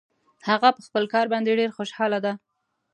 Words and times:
هغه 0.49 0.69
په 0.75 0.81
خپل 0.87 1.03
کار 1.13 1.25
باندې 1.33 1.57
ډېر 1.59 1.69
خوشحاله 1.77 2.19
ده 2.25 2.33